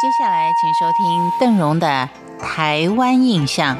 [0.00, 2.08] 接下来，请收听邓荣的
[2.42, 3.76] 《台湾印象》。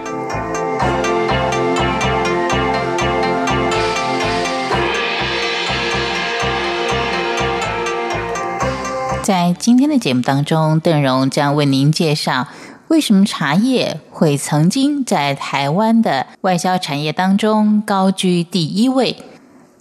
[9.22, 12.46] 在今天的节目当中，邓荣将为您介绍
[12.89, 19.16] 为什么茶叶会曾经在台湾的外销产业当中高居第一位。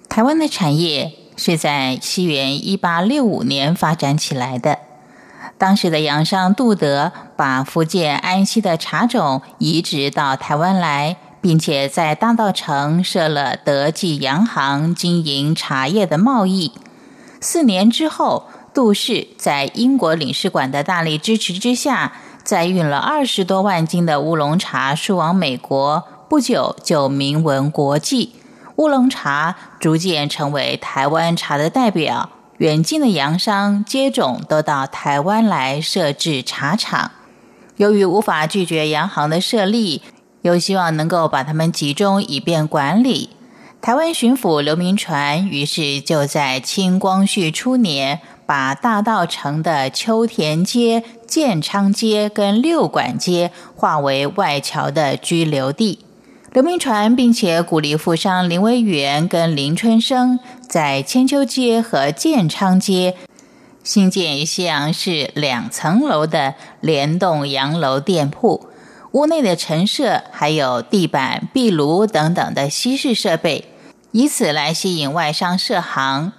[0.07, 4.88] 台湾的产业是在西元一八六五年发展起来的。
[5.57, 16.71] 当时的洋商杜德把福建安溪的茶种移植到台湾来，并且在大稻城设了德记洋行，经营茶叶的贸易。
[17.41, 28.35] 四年之后，杜氏在英国领事馆的大力支持之下，再运了二十多万斤的乌龙茶输往美国，不久就名闻国际，
[28.75, 32.29] 乌龙茶逐渐成为台湾茶的代表。
[32.59, 37.11] 远近的洋商接种都到台湾来设置茶厂，
[37.77, 40.01] 由于无法拒绝洋行的设立，
[40.41, 43.29] 又希望能够把他们集中以便管理，
[43.79, 55.99] 台湾巡抚刘铭传于是就在清光绪初年，把大道城的秋田街、建昌街跟六馆街划为外侨的居留地。
[56.51, 60.39] 刘铭传并且鼓励富商林维元跟林春生。
[60.67, 63.15] 在千秋街和建昌街
[63.83, 68.67] 新建西洋式两层楼的联动洋楼店铺，
[69.11, 73.65] 屋内的陈设还有地板、壁炉等等的西式设备，
[74.11, 76.33] 以此来吸引外商设行。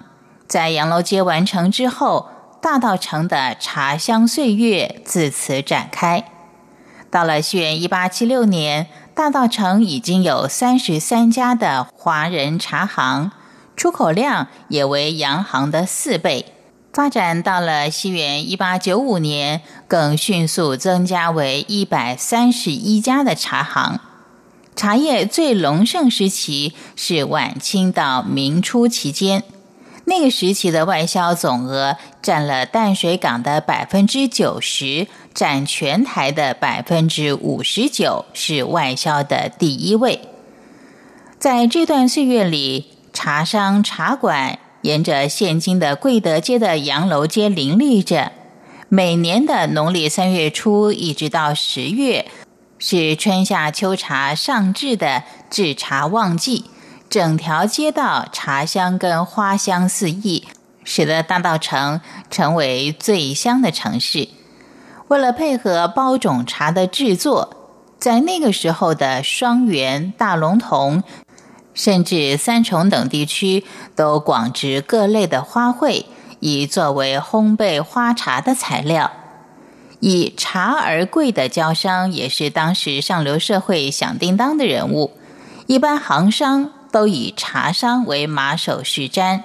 [0.48, 2.28] 在洋楼街完成之后，
[2.60, 6.24] 大道城的茶香岁月自此展开。
[7.10, 8.86] 到了西元一八七六年，
[9.20, 13.30] 大道城已经有三十三家的华人茶行。
[13.76, 16.54] 出口量也为洋行的四倍，
[16.90, 24.00] 发展到了西元一八九五年，更迅速增加为一百三十一家的茶行。
[24.74, 29.44] 茶叶最隆盛时期是晚清到明初期间，
[30.06, 35.06] 那个时期的外销总额占了淡水港的百分之九十，
[35.40, 40.20] 占全台的百分之五十九，是外销的第一位。
[41.38, 42.98] 在这段岁月里。
[43.12, 48.30] 茶商、茶馆沿着现今的贵德街的洋楼街林立着。
[48.88, 52.26] 每年的农历三月初一直到十月，
[52.78, 56.66] 是春夏秋茶上制的制茶旺季，
[57.10, 60.46] 整条街道茶香跟花香四溢，
[60.84, 64.28] 使得大道城成为最香的城市。
[65.10, 67.56] 为了配合包种茶的制作，
[67.98, 71.02] 在那个时候的双园、大龙峒。
[71.74, 73.64] 甚至三重等地区
[73.96, 76.04] 都广植各类的花卉，
[76.38, 79.10] 以作为烘焙花茶的材料。
[79.98, 85.12] 以茶而贵的交商也是当时上流社会响叮当的人物。
[85.66, 89.42] 一般行商都以茶商为马首是瞻。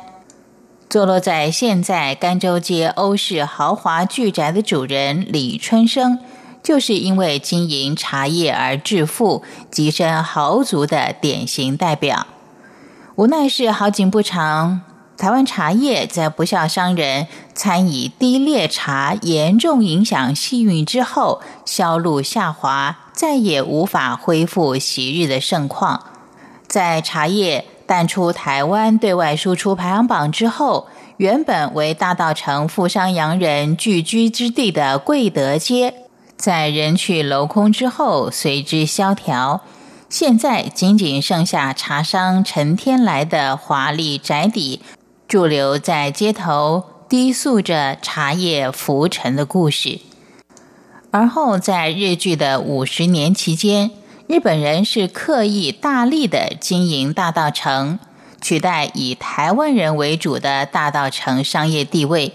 [0.89, 6.19] 坐落在现在甘州街欧式豪华巨宅的主人李春生。
[6.63, 12.25] 就是因为经营茶叶而致富、跻身豪族的典型代表。
[13.13, 14.81] 无奈是好景不长，
[15.15, 26.03] 台湾茶叶在不孝商人参以低劣茶严重影响气运之后，销路下滑，再也无法恢复昔日的盛况。
[26.67, 30.87] 在茶叶淡出台湾对外输出排行榜之后，
[31.17, 35.93] 原本为大道城富商洋人聚居之地的贵德街。
[36.35, 39.61] 在人去楼空之后，随之萧条。
[40.09, 44.81] 现在仅仅剩下茶商陈天来的华丽宅邸
[45.27, 49.99] 驻留在街头，低诉着茶叶浮沉的故事。
[51.11, 53.91] 而后，在日据的五十年期间，
[54.27, 57.99] 日本人是刻意大力的经营大道城，
[58.41, 62.33] 取代以台湾人为主的大道城商业地位。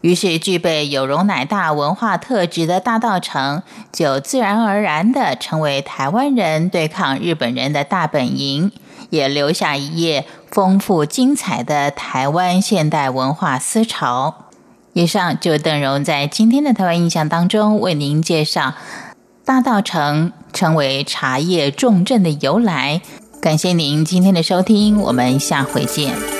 [0.00, 8.72] 于是，具备有容乃大文化特质的大道城，就自然而然的成为台湾人对抗日本人的大本营，
[9.10, 14.46] 也留下一页丰富精彩的台湾现代文化思潮。
[14.94, 18.74] 以上就邓荣在今天的台湾印象当中为您介绍
[19.48, 23.00] 大道城成为茶叶重镇的由来。
[23.40, 26.37] 感谢您今天的收听，我们下回见。